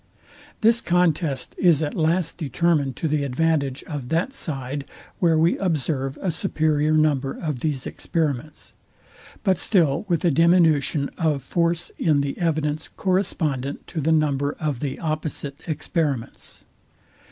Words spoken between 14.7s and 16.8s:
the opposite experiments.